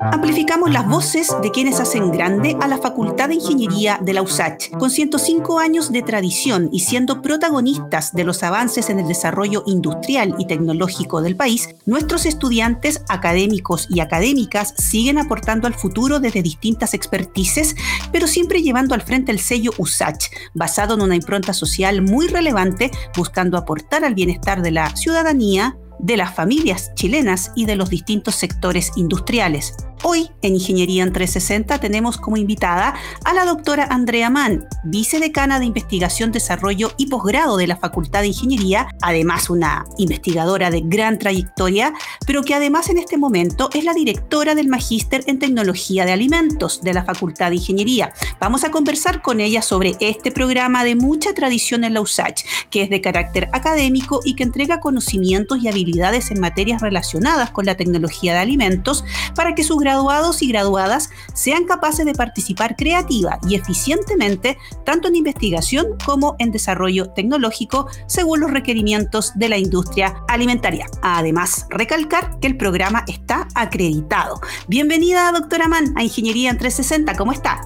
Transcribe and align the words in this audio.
Amplificamos 0.00 0.70
las 0.70 0.88
voces 0.88 1.34
de 1.42 1.50
quienes 1.50 1.80
hacen 1.80 2.10
grande 2.10 2.56
a 2.60 2.66
la 2.66 2.78
Facultad 2.78 3.28
de 3.28 3.36
Ingeniería 3.36 3.98
de 4.02 4.12
la 4.12 4.22
USACH. 4.22 4.70
Con 4.78 4.90
105 4.90 5.58
años 5.58 5.92
de 5.92 6.02
tradición 6.02 6.68
y 6.72 6.80
siendo 6.80 7.22
protagonistas 7.22 8.12
de 8.12 8.24
los 8.24 8.42
avances 8.42 8.90
en 8.90 8.98
el 8.98 9.08
desarrollo 9.08 9.62
industrial 9.66 10.34
y 10.38 10.46
tecnológico 10.46 11.22
del 11.22 11.36
país, 11.36 11.68
nuestros 11.86 12.26
estudiantes 12.26 13.02
académicos 13.08 13.86
y 13.88 14.00
académicas 14.00 14.74
siguen 14.76 15.18
aportando 15.18 15.66
al 15.66 15.74
futuro 15.74 16.20
desde 16.20 16.42
distintas 16.42 16.94
expertices, 16.94 17.76
pero 18.12 18.26
siempre 18.26 18.62
llevando 18.62 18.94
al 18.94 19.02
frente 19.02 19.32
el 19.32 19.38
sello 19.38 19.70
USACH, 19.78 20.26
basado 20.52 20.94
en 20.94 21.02
una 21.02 21.16
impronta 21.16 21.52
social 21.52 22.02
muy 22.02 22.28
relevante, 22.28 22.90
buscando 23.16 23.56
aportar 23.56 24.04
al 24.04 24.14
bienestar 24.14 24.62
de 24.62 24.72
la 24.72 24.94
ciudadanía, 24.96 25.76
de 25.98 26.16
las 26.16 26.34
familias 26.34 26.92
chilenas 26.94 27.52
y 27.54 27.66
de 27.66 27.76
los 27.76 27.90
distintos 27.90 28.34
sectores 28.34 28.92
industriales. 28.96 29.74
Hoy 30.04 30.30
en 30.42 30.54
Ingeniería 30.54 31.04
en 31.04 31.12
360 31.12 31.78
tenemos 31.78 32.16
como 32.16 32.36
invitada 32.36 32.94
a 33.24 33.34
la 33.34 33.44
doctora 33.44 33.86
Andrea 33.88 34.30
Mann, 34.30 34.66
vicedecana 34.82 35.60
de 35.60 35.66
Investigación, 35.66 36.32
Desarrollo 36.32 36.90
y 36.96 37.06
Posgrado 37.06 37.56
de 37.56 37.68
la 37.68 37.76
Facultad 37.76 38.22
de 38.22 38.26
Ingeniería, 38.28 38.88
además 39.00 39.48
una 39.48 39.84
investigadora 39.98 40.70
de 40.70 40.82
gran 40.84 41.20
trayectoria, 41.20 41.94
pero 42.26 42.42
que 42.42 42.54
además 42.54 42.90
en 42.90 42.98
este 42.98 43.16
momento 43.16 43.70
es 43.74 43.84
la 43.84 43.94
directora 43.94 44.56
del 44.56 44.66
Magíster 44.66 45.22
en 45.28 45.38
Tecnología 45.38 46.04
de 46.04 46.10
Alimentos 46.10 46.82
de 46.82 46.94
la 46.94 47.04
Facultad 47.04 47.50
de 47.50 47.56
Ingeniería. 47.56 48.12
Vamos 48.40 48.64
a 48.64 48.72
conversar 48.72 49.22
con 49.22 49.38
ella 49.38 49.62
sobre 49.62 49.94
este 50.00 50.32
programa 50.32 50.82
de 50.82 50.96
mucha 50.96 51.32
tradición 51.32 51.84
en 51.84 51.94
la 51.94 52.00
USACH, 52.00 52.42
que 52.70 52.82
es 52.82 52.90
de 52.90 53.00
carácter 53.00 53.48
académico 53.52 54.18
y 54.24 54.34
que 54.34 54.42
entrega 54.42 54.80
conocimientos 54.80 55.62
y 55.62 55.68
habilidades 55.68 56.32
en 56.32 56.40
materias 56.40 56.82
relacionadas 56.82 57.50
con 57.50 57.66
la 57.66 57.76
tecnología 57.76 58.32
de 58.32 58.40
alimentos 58.40 59.04
para 59.36 59.54
que 59.54 59.62
sus 59.62 59.78
graduados 59.92 60.40
y 60.40 60.48
graduadas 60.48 61.10
sean 61.34 61.64
capaces 61.66 62.06
de 62.06 62.14
participar 62.14 62.76
creativa 62.76 63.38
y 63.46 63.56
eficientemente 63.56 64.56
tanto 64.84 65.08
en 65.08 65.16
investigación 65.16 65.86
como 66.04 66.34
en 66.38 66.50
desarrollo 66.50 67.10
tecnológico 67.10 67.88
según 68.06 68.40
los 68.40 68.50
requerimientos 68.50 69.32
de 69.34 69.50
la 69.50 69.58
industria 69.58 70.14
alimentaria. 70.28 70.86
Además, 71.02 71.66
recalcar 71.68 72.38
que 72.40 72.46
el 72.46 72.56
programa 72.56 73.04
está 73.06 73.48
acreditado. 73.54 74.40
Bienvenida, 74.66 75.30
doctora 75.30 75.68
Mann, 75.68 75.92
a 75.96 76.02
Ingeniería 76.02 76.50
en 76.50 76.56
360. 76.56 77.14
¿Cómo 77.14 77.32
está? 77.32 77.60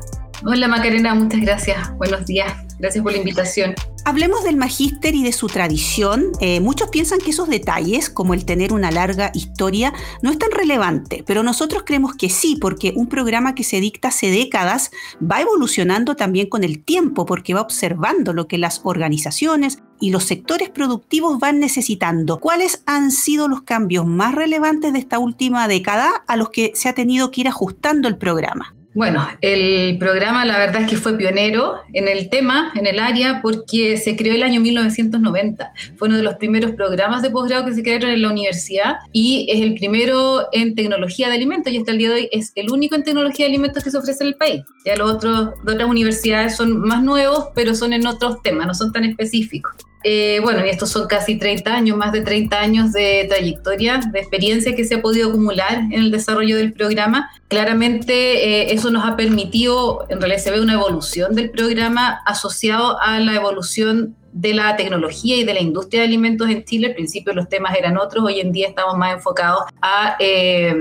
Hola 0.45 0.69
Macarena, 0.69 1.15
muchas 1.15 1.41
gracias. 1.41 1.97
Buenos 1.97 2.27
días. 2.27 2.53
Gracias 2.79 3.03
por 3.03 3.13
la 3.13 3.19
invitación. 3.19 3.75
Hablemos 4.05 4.45
del 4.45 4.57
magíster 4.57 5.15
y 5.15 5.25
de 5.25 5.33
su 5.33 5.47
tradición. 5.47 6.31
Eh, 6.41 6.61
muchos 6.61 6.91
piensan 6.91 7.19
que 7.19 7.31
esos 7.31 7.49
detalles, 7.49 8.11
como 8.11 8.35
el 8.35 8.45
tener 8.45 8.73
una 8.73 8.91
larga 8.91 9.33
historia, 9.35 9.95
no 10.23 10.31
es 10.31 10.39
tan 10.39 10.51
relevante, 10.51 11.25
pero 11.27 11.43
nosotros 11.43 11.85
creemos 11.87 12.15
que 12.15 12.29
sí, 12.29 12.57
porque 12.61 12.93
un 12.95 13.09
programa 13.09 13.55
que 13.55 13.65
se 13.65 13.81
dicta 13.81 14.09
hace 14.09 14.31
décadas 14.31 14.91
va 15.21 15.41
evolucionando 15.41 16.17
también 16.17 16.49
con 16.49 16.65
el 16.65 16.85
tiempo, 16.85 17.25
porque 17.25 17.55
va 17.55 17.63
observando 17.63 18.35
lo 18.35 18.47
que 18.47 18.59
las 18.59 18.83
organizaciones 18.85 19.79
y 20.01 20.11
los 20.11 20.25
sectores 20.25 20.69
productivos 20.69 21.41
van 21.41 21.59
necesitando. 21.59 22.39
¿Cuáles 22.39 22.83
han 22.85 23.11
sido 23.11 23.49
los 23.49 23.63
cambios 23.63 24.07
más 24.07 24.35
relevantes 24.35 24.93
de 24.93 24.99
esta 24.99 25.19
última 25.19 25.67
década 25.67 26.11
a 26.27 26.37
los 26.37 26.51
que 26.51 26.73
se 26.75 26.91
ha 26.91 26.93
tenido 26.93 27.31
que 27.31 27.41
ir 27.41 27.49
ajustando 27.49 28.07
el 28.07 28.19
programa? 28.19 28.77
Bueno, 28.97 29.29
el 29.43 29.99
programa 29.99 30.47
la 30.47 30.57
verdad 30.57 30.81
es 30.81 30.89
que 30.89 30.97
fue 30.97 31.19
pionero 31.19 31.83
en 31.93 32.09
el 32.09 32.31
tema, 32.31 32.73
en 32.75 32.87
el 32.87 32.99
área, 32.99 33.43
porque 33.43 33.99
se 33.99 34.17
creó 34.17 34.35
el 34.35 34.43
año 34.43 34.59
1990. 34.63 35.71
Fue 35.99 36.09
uno 36.09 36.17
de 36.17 36.23
los 36.23 36.37
primeros 36.37 36.71
programas 36.71 37.21
de 37.21 37.29
posgrado 37.29 37.67
que 37.67 37.75
se 37.75 37.83
crearon 37.83 38.09
en 38.09 38.23
la 38.23 38.31
universidad 38.31 38.97
y 39.13 39.49
es 39.51 39.61
el 39.61 39.75
primero 39.75 40.49
en 40.51 40.75
tecnología 40.75 41.29
de 41.29 41.35
alimentos 41.35 41.71
y 41.75 41.77
hasta 41.77 41.93
el 41.93 41.99
día 41.99 42.09
de 42.09 42.15
hoy 42.15 42.29
es 42.33 42.53
el 42.55 42.71
único 42.71 42.95
en 42.95 43.05
tecnología 43.05 43.45
de 43.45 43.51
alimentos 43.51 43.85
que 43.85 43.91
se 43.91 43.99
ofrece 43.99 44.25
en 44.25 44.29
el 44.29 44.37
país. 44.37 44.63
Ya 44.87 44.97
los 44.97 45.11
otros 45.11 45.51
de 45.63 45.73
otras 45.75 45.91
universidades 45.91 46.57
son 46.57 46.81
más 46.81 47.03
nuevos, 47.03 47.49
pero 47.55 47.75
son 47.75 47.93
en 47.93 48.07
otros 48.07 48.41
temas, 48.41 48.67
no 48.67 48.73
son 48.73 48.93
tan 48.93 49.05
específicos. 49.05 49.75
Eh, 50.05 50.41
bueno, 50.43 50.65
y 50.65 50.69
estos 50.69 50.91
son 50.91 51.09
casi 51.09 51.37
30 51.37 51.75
años, 51.75 51.97
más 51.97 52.13
de 52.13 52.21
30 52.21 52.61
años 52.61 52.93
de 52.93 53.27
trayectoria, 53.29 54.01
de 54.13 54.21
experiencia 54.21 54.77
que 54.77 54.85
se 54.85 54.97
ha 54.97 55.03
podido 55.03 55.29
acumular 55.29 55.79
en 55.79 55.95
el 55.95 56.11
desarrollo 56.11 56.57
del 56.57 56.73
programa. 56.73 57.31
Claramente 57.49 58.13
eh, 58.13 58.73
eso 58.73 58.91
nos 58.91 59.05
ha 59.05 59.17
permitido, 59.17 60.07
en 60.09 60.21
realidad 60.21 60.43
se 60.43 60.51
ve 60.51 60.61
una 60.61 60.75
evolución 60.75 61.35
del 61.35 61.51
programa 61.51 62.21
asociado 62.25 63.01
a 63.01 63.19
la 63.19 63.35
evolución 63.35 64.15
de 64.33 64.53
la 64.53 64.77
tecnología 64.77 65.37
y 65.37 65.45
de 65.45 65.55
la 65.55 65.61
industria 65.61 66.03
de 66.03 66.09
alimentos 66.09 66.49
en 66.51 66.63
Chile. 66.65 66.89
Al 66.89 66.95
principio 66.95 67.33
los 67.33 67.49
temas 67.49 67.75
eran 67.75 67.97
otros, 67.97 68.25
hoy 68.25 68.39
en 68.41 68.53
día 68.53 68.69
estamos 68.69 68.97
más 68.97 69.15
enfocados 69.15 69.63
a 69.81 70.17
eh, 70.21 70.75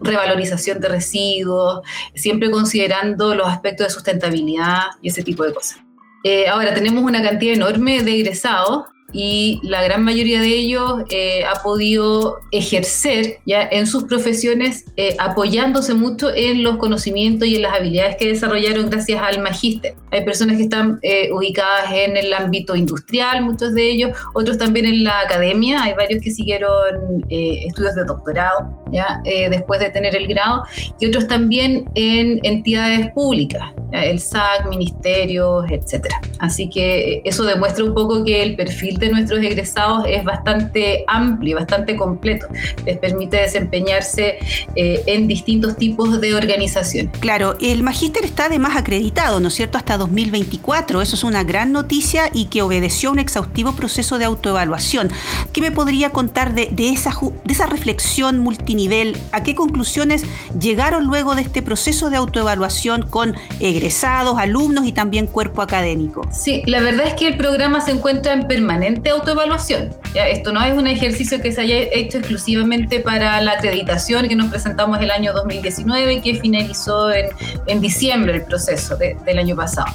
revalorización 0.00 0.80
de 0.80 0.88
residuos, 0.88 1.80
siempre 2.14 2.50
considerando 2.50 3.34
los 3.34 3.48
aspectos 3.48 3.86
de 3.86 3.92
sustentabilidad 3.92 4.82
y 5.00 5.08
ese 5.08 5.22
tipo 5.22 5.44
de 5.44 5.54
cosas. 5.54 5.78
Eh, 6.24 6.48
ahora 6.48 6.74
tenemos 6.74 7.02
una 7.02 7.22
cantidad 7.22 7.54
enorme 7.54 8.02
de 8.02 8.12
egresados 8.12 8.84
y 9.12 9.60
la 9.62 9.82
gran 9.82 10.04
mayoría 10.04 10.40
de 10.40 10.48
ellos 10.48 11.02
eh, 11.10 11.44
ha 11.44 11.62
podido 11.62 12.38
ejercer 12.52 13.38
ya 13.44 13.62
en 13.62 13.86
sus 13.86 14.04
profesiones 14.04 14.84
eh, 14.96 15.16
apoyándose 15.18 15.94
mucho 15.94 16.32
en 16.32 16.62
los 16.62 16.76
conocimientos 16.76 17.48
y 17.48 17.56
en 17.56 17.62
las 17.62 17.74
habilidades 17.74 18.16
que 18.16 18.28
desarrollaron 18.28 18.90
gracias 18.90 19.20
al 19.22 19.42
magíster. 19.42 19.94
Hay 20.10 20.24
personas 20.24 20.56
que 20.56 20.64
están 20.64 20.98
eh, 21.02 21.30
ubicadas 21.32 21.92
en 21.92 22.16
el 22.16 22.32
ámbito 22.32 22.76
industrial, 22.76 23.42
muchos 23.42 23.74
de 23.74 23.90
ellos, 23.90 24.16
otros 24.34 24.58
también 24.58 24.86
en 24.86 25.04
la 25.04 25.20
academia, 25.20 25.82
hay 25.82 25.94
varios 25.94 26.22
que 26.22 26.30
siguieron 26.30 27.24
estudios 27.28 27.94
de 27.94 28.04
doctorado 28.04 28.82
ya 28.90 29.22
después 29.50 29.78
de 29.80 29.90
tener 29.90 30.16
el 30.16 30.26
grado 30.26 30.64
y 30.98 31.06
otros 31.06 31.28
también 31.28 31.88
en 31.94 32.40
entidades 32.42 33.10
públicas, 33.12 33.62
el 33.92 34.18
SAC, 34.18 34.68
ministerios, 34.68 35.64
etcétera. 35.70 36.20
Así 36.38 36.68
que 36.68 37.22
eso 37.24 37.44
demuestra 37.44 37.84
un 37.84 37.94
poco 37.94 38.24
que 38.24 38.42
el 38.42 38.56
perfil 38.56 38.98
de 38.98 39.10
nuestros 39.10 39.40
egresados 39.42 40.04
es 40.08 40.24
bastante 40.24 41.04
amplio, 41.06 41.56
bastante 41.56 41.96
completo. 41.96 42.46
Les 42.84 42.98
permite 42.98 43.36
desempeñarse 43.38 44.38
eh, 44.74 45.02
en 45.06 45.28
distintos 45.28 45.76
tipos 45.76 46.20
de 46.20 46.34
organización. 46.34 47.10
Claro, 47.20 47.56
el 47.60 47.82
magíster 47.82 48.24
está 48.24 48.46
además 48.46 48.76
acreditado, 48.76 49.40
¿no 49.40 49.48
es 49.48 49.54
cierto?, 49.54 49.78
hasta 49.78 49.96
2024. 50.00 51.02
Eso 51.02 51.14
es 51.14 51.24
una 51.24 51.44
gran 51.44 51.72
noticia 51.72 52.30
y 52.32 52.46
que 52.46 52.62
obedeció 52.62 53.10
a 53.10 53.12
un 53.12 53.18
exhaustivo 53.18 53.72
proceso 53.72 54.18
de 54.18 54.24
autoevaluación. 54.24 55.10
¿Qué 55.52 55.60
me 55.60 55.70
podría 55.70 56.10
contar 56.10 56.54
de, 56.54 56.70
esa, 56.78 57.66
reflexión 57.66 58.38
multinivel? 58.38 59.16
¿A 59.32 59.42
qué 59.42 59.54
conclusiones 59.54 60.24
llegaron 60.58 61.04
luego 61.04 61.34
de 61.34 61.42
este 61.42 61.62
proceso 61.62 62.10
de 62.10 62.16
autoevaluación 62.16 63.02
con 63.02 63.36
egresados, 63.60 64.38
alumnos 64.38 64.86
y 64.86 64.92
también 64.92 65.26
cuerpo 65.26 65.62
académico? 65.62 66.28
Sí, 66.32 66.62
la 66.66 66.80
verdad 66.80 67.06
es 67.06 67.14
que 67.14 67.28
el 67.28 67.36
programa 67.36 67.80
se 67.80 67.92
encuentra 67.92 68.32
en 68.32 68.48
permanente 68.48 69.10
autoevaluación. 69.10 69.94
Esto 70.14 70.52
no 70.52 70.64
es 70.64 70.76
un 70.76 70.86
ejercicio 70.86 71.40
que 71.40 71.52
se 71.52 71.60
haya 71.60 71.76
hecho 71.92 72.18
exclusivamente 72.18 73.00
para 73.00 73.40
la 73.42 73.52
acreditación 73.52 74.28
que 74.28 74.34
nos 74.34 74.50
presentamos 74.50 75.00
el 75.00 75.10
año 75.10 75.32
2019 75.32 76.14
y 76.14 76.20
que 76.20 76.34
finalizó 76.40 77.10
en 77.12 77.80
diciembre 77.80 78.34
el 78.34 78.42
proceso 78.44 78.96
del 78.96 79.38
año 79.38 79.54
pasado. 79.54 79.89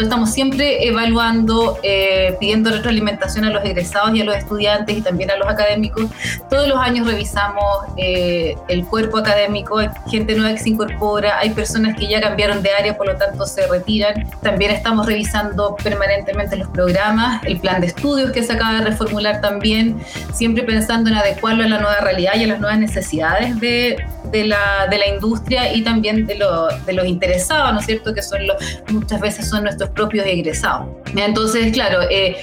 Estamos 0.00 0.30
siempre 0.30 0.86
evaluando, 0.86 1.78
eh, 1.82 2.36
pidiendo 2.38 2.70
retroalimentación 2.70 3.44
a 3.44 3.50
los 3.50 3.64
egresados 3.64 4.14
y 4.14 4.20
a 4.20 4.24
los 4.24 4.36
estudiantes 4.36 4.96
y 4.96 5.02
también 5.02 5.30
a 5.30 5.36
los 5.36 5.48
académicos. 5.48 6.10
Todos 6.50 6.68
los 6.68 6.78
años 6.78 7.06
revisamos 7.06 7.64
eh, 7.96 8.56
el 8.68 8.84
cuerpo 8.84 9.18
académico, 9.18 9.78
hay 9.78 9.88
gente 10.08 10.34
nueva 10.34 10.54
que 10.54 10.60
se 10.60 10.70
incorpora, 10.70 11.38
hay 11.38 11.50
personas 11.50 11.96
que 11.96 12.06
ya 12.06 12.20
cambiaron 12.20 12.62
de 12.62 12.72
área, 12.72 12.96
por 12.96 13.06
lo 13.06 13.16
tanto 13.16 13.46
se 13.46 13.66
retiran. 13.66 14.28
También 14.42 14.70
estamos 14.70 15.06
revisando 15.06 15.76
permanentemente 15.82 16.56
los 16.56 16.68
programas, 16.68 17.42
el 17.44 17.58
plan 17.58 17.80
de 17.80 17.88
estudios 17.88 18.32
que 18.32 18.42
se 18.42 18.52
acaba 18.52 18.74
de 18.74 18.84
reformular 18.90 19.40
también, 19.40 19.98
siempre 20.34 20.62
pensando 20.62 21.10
en 21.10 21.16
adecuarlo 21.16 21.64
a 21.64 21.68
la 21.68 21.78
nueva 21.78 22.00
realidad 22.00 22.34
y 22.36 22.44
a 22.44 22.46
las 22.46 22.60
nuevas 22.60 22.78
necesidades 22.78 23.58
de, 23.60 24.04
de, 24.36 24.44
la, 24.46 24.86
de 24.90 24.98
la, 24.98 25.06
industria 25.08 25.72
y 25.72 25.82
también 25.82 26.26
de, 26.26 26.38
de, 26.86 26.92
los 26.92 27.06
interesados, 27.06 27.72
¿no 27.72 27.80
es 27.80 27.86
cierto? 27.86 28.12
Que 28.12 28.22
son 28.22 28.46
los, 28.46 28.56
muchas 28.88 29.20
veces 29.20 29.48
son 29.48 29.64
nuestros 29.64 29.90
propios 29.90 30.26
egresados. 30.26 30.88
Entonces, 31.16 31.72
claro, 31.72 32.02
eh, 32.10 32.36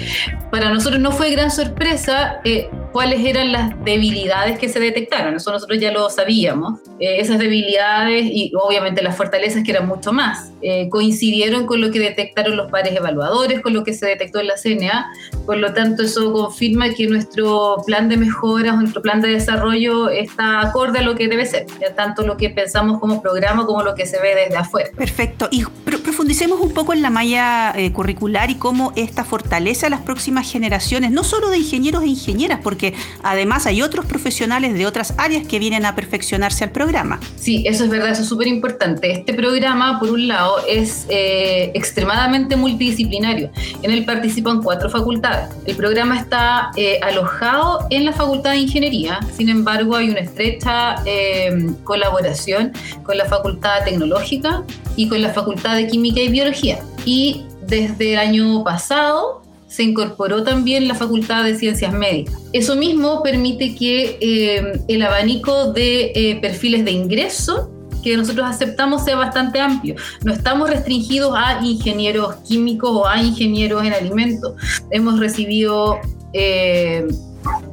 para 0.52 0.70
nosotros 0.70 1.00
no 1.00 1.12
fue 1.12 1.32
gran 1.32 1.52
sorpresa 1.52 2.40
eh, 2.44 2.70
cuáles 2.94 3.26
eran 3.26 3.52
las 3.52 3.84
debilidades 3.84 4.58
que 4.60 4.70
se 4.70 4.80
detectaron. 4.80 5.36
Eso 5.36 5.52
nosotros 5.52 5.80
ya 5.80 5.92
lo 5.92 6.10
sabíamos. 6.10 6.80
Eh, 7.00 7.20
esas 7.20 7.40
debilidades 7.40 8.24
y 8.26 8.54
obviamente 8.56 9.02
las 9.02 9.18
fortalezas 9.18 9.64
que 9.64 9.72
eran 9.72 9.88
mucho 9.88 10.14
más 10.14 10.52
coincidieron 10.90 11.66
con 11.66 11.82
lo 11.82 11.92
que 11.92 12.00
detectaron 12.00 12.56
los 12.56 12.72
pares 12.72 12.96
evaluadores, 12.96 13.60
con 13.60 13.74
lo 13.74 13.84
que 13.84 13.94
se 13.94 14.06
detectó 14.06 14.40
en 14.40 14.48
la 14.48 14.56
CNA. 14.56 15.12
Por 15.46 15.58
lo 15.58 15.74
tanto, 15.74 16.04
eso 16.04 16.32
confirma 16.32 16.94
que 16.94 17.06
nuestro 17.08 17.84
plan 17.86 18.08
de 18.08 18.16
mejoras, 18.16 18.78
nuestro 18.78 19.02
plan 19.02 19.20
de 19.20 19.30
desarrollo 19.30 20.10
está 20.10 20.62
acorde 20.62 21.00
a 21.00 21.02
lo 21.02 21.16
que 21.16 21.28
debe 21.28 21.46
ser, 21.46 21.66
ya 21.82 21.94
tanto 21.96 22.26
lo 22.26 22.38
que 22.38 22.50
pensamos 22.50 23.00
como 23.02 23.22
programa 23.22 23.66
como 23.66 23.84
lo 23.84 23.94
que 23.94 24.06
se 24.06 24.22
ve 24.22 24.36
desde 24.36 24.56
afuera. 24.56 24.90
Perfecto. 24.96 25.50
Y 25.52 25.66
profundicemos 25.86 26.62
un 26.62 26.74
poco 26.74 26.94
en 26.94 27.02
la 27.02 27.10
malla 27.10 27.74
curricular 27.92 28.50
y 28.50 28.56
cómo 28.56 28.94
esta 28.96 29.24
fortalece 29.24 29.88
a 29.88 29.90
las 29.90 30.02
próximas 30.02 30.50
generaciones, 30.50 31.12
no 31.12 31.24
solo 31.24 31.50
de 31.50 31.58
ingenieros 31.58 32.04
e 32.04 32.08
ingenieras, 32.08 32.60
porque 32.64 32.83
además 33.22 33.66
hay 33.66 33.82
otros 33.82 34.06
profesionales 34.06 34.74
de 34.74 34.86
otras 34.86 35.14
áreas 35.18 35.48
que 35.48 35.60
vienen 35.60 35.86
a 35.86 35.96
perfeccionarse 35.96 36.64
al 36.66 36.72
programa. 36.72 37.20
Sí, 37.36 37.64
eso 37.68 37.84
es 37.86 37.90
verdad, 37.90 38.12
eso 38.12 38.24
es 38.24 38.28
súper 38.28 38.48
importante. 38.48 39.12
Este 39.12 39.34
programa, 39.34 40.00
por 40.00 40.10
un 40.12 40.28
lado, 40.28 40.58
es 40.68 41.06
eh, 41.10 41.72
extremadamente 41.74 42.56
multidisciplinario. 42.56 43.50
En 43.82 43.92
él 43.92 44.06
participan 44.06 44.62
cuatro 44.62 44.90
facultades. 44.90 45.50
El 45.66 45.76
programa 45.76 46.20
está 46.20 46.72
eh, 46.76 47.00
alojado 47.02 47.88
en 47.90 48.06
la 48.06 48.14
Facultad 48.14 48.52
de 48.52 48.58
Ingeniería, 48.58 49.20
sin 49.36 49.50
embargo, 49.50 49.96
hay 49.96 50.10
una 50.10 50.20
estrecha 50.20 50.96
eh, 51.06 51.72
colaboración 51.84 52.72
con 53.04 53.18
la 53.18 53.26
Facultad 53.26 53.84
Tecnológica 53.86 54.64
y 54.96 55.08
con 55.08 55.22
la 55.22 55.30
Facultad 55.30 55.76
de 55.76 55.88
Química 55.88 56.20
y 56.22 56.30
Biología. 56.30 56.80
Y 57.06 57.46
desde 57.68 58.14
el 58.14 58.20
año 58.20 58.64
pasado 58.64 59.43
se 59.74 59.82
incorporó 59.82 60.44
también 60.44 60.88
la 60.88 60.94
Facultad 60.94 61.44
de 61.44 61.56
Ciencias 61.56 61.92
Médicas. 61.92 62.36
Eso 62.52 62.76
mismo 62.76 63.24
permite 63.24 63.74
que 63.74 64.20
eh, 64.22 64.84
el 64.88 65.02
abanico 65.02 65.74
de 65.74 66.12
eh, 66.14 66.38
perfiles 66.40 66.86
de 66.86 66.92
ingreso 66.92 67.72
que 68.04 68.16
nosotros 68.16 68.46
aceptamos 68.46 69.04
sea 69.04 69.16
bastante 69.16 69.60
amplio. 69.60 69.96
No 70.24 70.32
estamos 70.32 70.70
restringidos 70.70 71.34
a 71.36 71.60
ingenieros 71.66 72.36
químicos 72.48 72.92
o 72.92 73.08
a 73.08 73.20
ingenieros 73.20 73.84
en 73.84 73.94
alimentos. 73.94 74.54
Hemos 74.92 75.20
recibido 75.20 75.98
eh, 76.34 77.08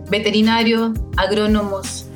veterinarios, 0.08 0.92
agrónomos, 1.18 2.06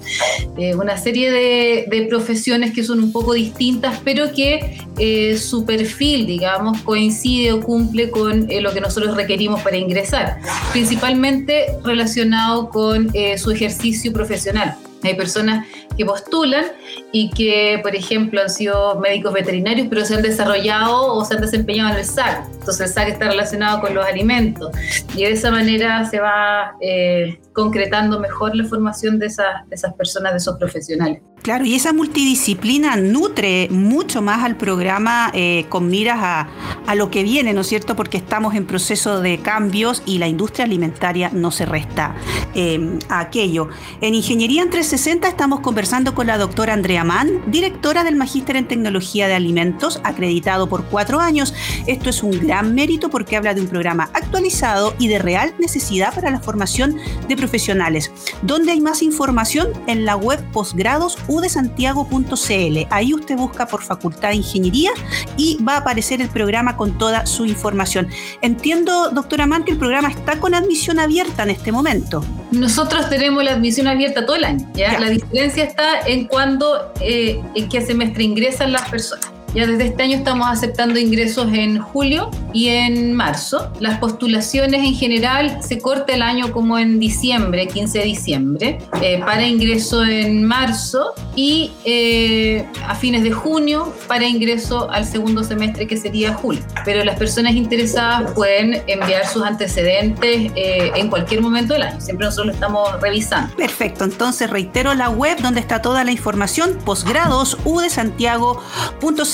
eh, 0.56 0.74
una 0.74 0.96
serie 0.96 1.30
de, 1.30 2.06
profesiones 2.08 2.72
que 2.72 2.84
son 2.84 3.02
un 3.02 3.12
poco 3.12 3.32
distintas, 3.32 4.00
pero 4.04 4.32
que 4.32 4.78
eh, 4.98 5.38
su 5.38 5.64
perfil, 5.64 6.26
digamos, 6.26 6.80
coincide 6.82 7.52
o 7.52 7.60
cumple 7.60 8.10
con 8.10 8.50
eh, 8.50 8.60
lo 8.60 8.72
que 8.72 8.80
nosotros 8.80 9.16
requerimos 9.16 9.62
para 9.62 9.76
ingresar, 9.76 10.38
principalmente 10.72 11.66
relacionado 11.82 12.68
con 12.68 13.10
su 13.36 13.50
ejercicio 13.50 14.12
profesional. 14.12 14.76
Hay 15.02 15.14
personas 15.14 15.66
que 15.96 16.04
postulan 16.04 16.64
y 17.12 17.30
que, 17.30 17.80
por 17.82 17.94
ejemplo, 17.94 18.40
han 18.40 18.50
sido 18.50 18.98
médicos 18.98 19.32
veterinarios, 19.32 19.86
pero 19.88 20.04
se 20.04 20.14
han 20.14 20.22
desarrollado 20.22 21.14
o 21.14 21.24
se 21.24 21.34
han 21.34 21.40
desempeñado 21.40 21.92
en 21.92 21.98
el 21.98 22.04
SAC. 22.04 22.46
Entonces 22.52 22.80
el 22.80 22.88
SAC 22.88 23.08
está 23.08 23.28
relacionado 23.28 23.80
con 23.80 23.94
los 23.94 24.04
alimentos. 24.04 24.70
Y 25.14 25.24
de 25.24 25.32
esa 25.32 25.50
manera 25.50 26.04
se 26.04 26.20
va 26.20 26.72
eh, 26.80 27.38
concretando 27.52 28.18
mejor 28.20 28.54
la 28.54 28.64
formación 28.64 29.18
de 29.18 29.26
esas, 29.26 29.68
de 29.68 29.74
esas 29.74 29.94
personas, 29.94 30.32
de 30.32 30.38
esos 30.38 30.56
profesionales. 30.56 31.22
Claro, 31.42 31.66
y 31.66 31.74
esa 31.74 31.92
multidisciplina 31.92 32.96
nutre 32.96 33.68
mucho 33.70 34.22
más 34.22 34.42
al 34.44 34.56
programa 34.56 35.30
eh, 35.34 35.66
con 35.68 35.88
miras 35.88 36.18
a, 36.22 36.48
a, 36.86 36.94
lo 36.94 37.10
que 37.10 37.22
viene, 37.22 37.52
¿no 37.52 37.60
es 37.60 37.66
cierto? 37.66 37.94
Porque 37.96 38.16
estamos 38.16 38.54
en 38.54 38.64
proceso 38.64 39.20
de 39.20 39.38
cambios 39.38 40.02
y 40.06 40.16
la 40.16 40.26
industria 40.26 40.64
alimentaria 40.64 41.30
no 41.34 41.50
se 41.50 41.66
resta 41.66 42.14
eh, 42.54 42.98
a 43.08 43.20
aquello. 43.20 43.68
En 44.00 44.14
Ingeniería 44.14 44.62
en 44.62 44.70
360 44.70 45.28
estamos 45.28 45.60
conversando 45.60 46.14
con 46.14 46.28
la 46.28 46.38
doctora 46.38 46.72
Andrea 46.72 47.04
Mann, 47.04 47.42
directora 47.48 48.04
del 48.04 48.16
Magíster 48.16 48.56
en 48.56 48.68
Tecnología 48.68 49.28
de 49.28 49.34
Alimentos, 49.34 50.00
acreditado 50.04 50.68
por 50.68 50.84
cuatro 50.84 51.20
años. 51.20 51.52
Esto 51.86 52.10
es 52.10 52.22
un 52.22 52.38
gran 52.38 52.74
mérito 52.74 53.10
porque 53.10 53.36
habla 53.36 53.54
de 53.54 53.60
un 53.60 53.66
programa 53.66 54.08
actualizado 54.14 54.94
y 54.98 55.08
de 55.08 55.18
real 55.18 55.52
necesidad 55.58 56.14
para 56.14 56.30
la 56.30 56.40
formación 56.40 56.96
de 57.28 57.36
profesionales. 57.36 58.12
¿Dónde 58.42 58.72
hay 58.72 58.80
más 58.80 59.02
información? 59.02 59.68
En 59.86 60.04
la 60.04 60.16
web 60.16 60.40
posgrados 60.52 61.18
udesantiago.cl. 61.28 62.86
Ahí 62.90 63.14
usted 63.14 63.36
busca 63.36 63.66
por 63.66 63.82
Facultad 63.82 64.30
de 64.30 64.36
Ingeniería 64.36 64.90
y 65.36 65.62
va 65.62 65.74
a 65.74 65.78
aparecer 65.78 66.20
el 66.20 66.28
programa 66.28 66.76
con 66.76 66.98
toda 66.98 67.26
su 67.26 67.46
información. 67.46 68.08
Entiendo, 68.42 69.10
doctora 69.10 69.44
que 69.64 69.72
el 69.72 69.78
programa 69.78 70.08
está 70.08 70.40
con 70.40 70.54
admisión 70.54 70.98
abierta 70.98 71.42
en 71.42 71.50
este 71.50 71.70
momento. 71.70 72.24
Nosotros 72.50 73.08
tenemos 73.10 73.44
la 73.44 73.52
admisión 73.52 73.86
abierta 73.86 74.24
todo 74.24 74.36
el 74.36 74.44
año. 74.44 74.68
¿ya? 74.74 74.98
La 74.98 75.10
diferencia 75.10 75.64
está 75.64 76.00
en 76.06 76.26
cuándo, 76.26 76.92
eh, 77.00 77.40
en 77.54 77.68
qué 77.68 77.80
semestre 77.82 78.24
ingresan 78.24 78.72
las 78.72 78.88
personas. 78.88 79.33
Ya 79.54 79.68
desde 79.68 79.86
este 79.86 80.02
año 80.02 80.16
estamos 80.16 80.48
aceptando 80.48 80.98
ingresos 80.98 81.52
en 81.52 81.78
julio 81.78 82.28
y 82.52 82.68
en 82.68 83.12
marzo. 83.12 83.70
Las 83.78 83.98
postulaciones 84.00 84.84
en 84.84 84.94
general 84.94 85.62
se 85.62 85.78
corta 85.78 86.12
el 86.12 86.22
año 86.22 86.50
como 86.50 86.76
en 86.76 86.98
diciembre, 86.98 87.68
15 87.68 87.98
de 88.00 88.04
diciembre, 88.04 88.78
eh, 89.00 89.20
para 89.20 89.46
ingreso 89.46 90.04
en 90.04 90.42
marzo 90.44 91.14
y 91.36 91.72
eh, 91.84 92.66
a 92.86 92.94
fines 92.94 93.22
de 93.22 93.32
junio 93.32 93.92
para 94.06 94.26
ingreso 94.26 94.90
al 94.90 95.04
segundo 95.04 95.44
semestre 95.44 95.86
que 95.86 95.96
sería 95.96 96.34
julio. 96.34 96.62
Pero 96.84 97.04
las 97.04 97.18
personas 97.18 97.54
interesadas 97.54 98.32
pueden 98.32 98.82
enviar 98.86 99.26
sus 99.26 99.42
antecedentes 99.42 100.52
eh, 100.54 100.92
en 100.94 101.08
cualquier 101.08 101.40
momento 101.40 101.74
del 101.74 101.82
año. 101.82 102.00
Siempre 102.00 102.26
nosotros 102.26 102.48
lo 102.48 102.52
estamos 102.52 103.00
revisando. 103.00 103.54
Perfecto. 103.56 104.04
Entonces 104.04 104.50
reitero 104.50 104.94
la 104.94 105.10
web 105.10 105.38
donde 105.40 105.60
está 105.60 105.82
toda 105.82 106.04
la 106.04 106.12
información 106.12 106.78
posgrados 106.84 107.58
udesantiago.cl 107.64 109.24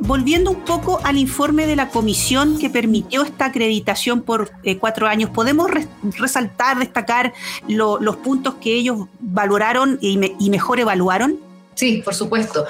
Volviendo 0.00 0.50
un 0.50 0.64
poco 0.64 1.00
al 1.04 1.16
informe 1.16 1.66
de 1.66 1.76
la 1.76 1.88
comisión 1.88 2.58
que 2.58 2.70
permitió 2.70 3.22
esta 3.22 3.46
acreditación 3.46 4.22
por 4.22 4.50
eh, 4.62 4.78
cuatro 4.78 5.06
años, 5.06 5.30
¿podemos 5.30 5.70
resaltar, 6.02 6.78
destacar 6.78 7.32
los 7.66 8.16
puntos 8.16 8.54
que 8.60 8.74
ellos 8.74 9.08
valoraron 9.20 9.98
y, 10.00 10.18
mejor 10.50 10.80
evaluaron? 10.80 11.47
Sí, 11.78 12.02
por 12.04 12.12
supuesto. 12.12 12.66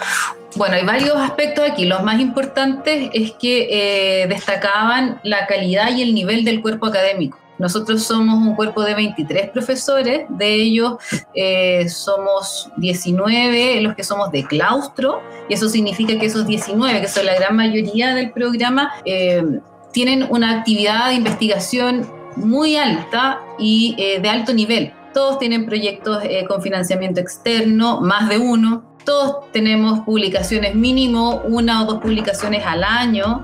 Bueno, 0.55 0.75
hay 0.75 0.85
varios 0.85 1.17
aspectos 1.17 1.65
aquí. 1.67 1.87
Los 1.87 2.03
más 2.03 2.21
importantes 2.21 3.09
es 3.15 3.33
que 3.33 3.69
eh, 3.71 4.27
destacaban 4.27 5.19
la 5.23 5.47
calidad 5.47 5.97
y 5.97 6.03
el 6.03 6.15
nivel 6.15 6.45
del 6.45 6.61
cuerpo 6.61 6.85
académico. 6.85 7.39
Nosotros 7.59 8.03
somos 8.03 8.35
un 8.47 8.55
cuerpo 8.55 8.83
de 8.83 8.95
23 8.95 9.49
profesores, 9.49 10.27
de 10.29 10.53
ellos 10.53 10.97
eh, 11.35 11.89
somos 11.89 12.71
19 12.77 13.81
los 13.81 13.95
que 13.95 14.05
somos 14.05 14.31
de 14.31 14.45
claustro, 14.45 15.23
y 15.49 15.55
eso 15.55 15.71
significa 15.71 16.19
que 16.19 16.27
esos 16.27 16.47
19, 16.47 17.01
que 17.01 17.09
son 17.09 17.25
la 17.25 17.35
gran 17.35 17.57
mayoría 17.57 18.15
del 18.15 18.31
programa, 18.33 18.93
eh, 19.07 19.43
tienen 19.91 20.27
una 20.29 20.59
actividad 20.59 21.09
de 21.09 21.15
investigación 21.15 22.07
muy 22.37 22.77
alta 22.77 23.41
y 23.59 23.97
eh, 23.97 24.21
de 24.21 24.29
alto 24.29 24.53
nivel. 24.53 24.93
Todos 25.15 25.39
tienen 25.39 25.65
proyectos 25.65 26.23
con 26.47 26.61
financiamiento 26.61 27.21
externo, 27.21 28.03
más 28.03 28.29
de 28.29 28.37
uno. 28.37 28.88
Todos 29.09 29.51
tenemos 29.53 30.01
publicaciones 30.01 30.75
mínimo, 30.75 31.41
una 31.45 31.83
o 31.83 31.87
dos 31.87 31.99
publicaciones 32.03 32.63
al 32.67 32.85
año. 32.85 33.43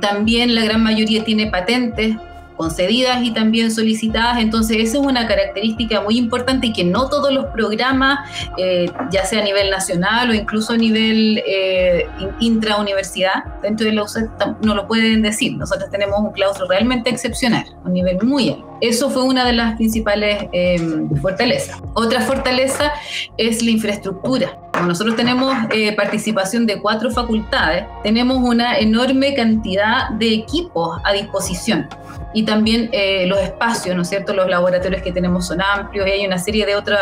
también 0.00 0.54
la 0.54 0.64
gran 0.64 0.82
mayoría 0.82 1.22
tiene 1.22 1.48
patentes 1.48 2.16
concedidas 2.62 3.24
y 3.24 3.32
también 3.32 3.72
solicitadas. 3.72 4.38
Entonces, 4.38 4.76
esa 4.78 4.98
es 4.98 5.04
una 5.04 5.26
característica 5.26 6.00
muy 6.00 6.16
importante 6.16 6.68
y 6.68 6.72
que 6.72 6.84
no 6.84 7.08
todos 7.08 7.32
los 7.32 7.46
programas, 7.46 8.20
eh, 8.56 8.88
ya 9.10 9.24
sea 9.24 9.40
a 9.40 9.44
nivel 9.44 9.68
nacional 9.68 10.30
o 10.30 10.34
incluso 10.34 10.74
a 10.74 10.76
nivel 10.76 11.42
eh, 11.44 12.06
intrauniversidad, 12.38 13.42
dentro 13.62 13.84
de 13.84 13.94
la 13.94 14.04
UCED 14.04 14.26
no 14.60 14.76
lo 14.76 14.86
pueden 14.86 15.22
decir. 15.22 15.56
Nosotros 15.56 15.90
tenemos 15.90 16.20
un 16.20 16.30
claustro 16.30 16.68
realmente 16.68 17.10
excepcional, 17.10 17.64
un 17.84 17.94
nivel 17.94 18.18
muy 18.22 18.50
alto. 18.50 18.78
Eso 18.80 19.10
fue 19.10 19.24
una 19.24 19.44
de 19.44 19.52
las 19.52 19.76
principales 19.76 20.46
em, 20.52 21.08
fortalezas. 21.20 21.80
Otra 21.94 22.20
fortaleza 22.20 22.92
es 23.36 23.62
la 23.62 23.70
infraestructura. 23.70 24.58
Como 24.72 24.86
nosotros 24.86 25.14
tenemos 25.16 25.54
eh, 25.70 25.94
participación 25.94 26.66
de 26.66 26.80
cuatro 26.80 27.10
facultades, 27.10 27.84
tenemos 28.02 28.38
una 28.38 28.78
enorme 28.78 29.34
cantidad 29.34 30.10
de 30.10 30.34
equipos 30.34 31.00
a 31.04 31.12
disposición 31.12 31.88
y 32.34 32.44
también 32.44 32.88
eh, 32.92 33.26
los 33.26 33.38
espacios, 33.40 33.94
¿no 33.96 34.02
es 34.02 34.08
cierto? 34.08 34.32
Los 34.34 34.48
laboratorios 34.48 35.02
que 35.02 35.12
tenemos 35.12 35.46
son 35.46 35.60
amplios 35.60 36.06
y 36.06 36.10
hay 36.10 36.26
una 36.26 36.38
serie 36.38 36.66
de 36.66 36.74
otros 36.76 36.98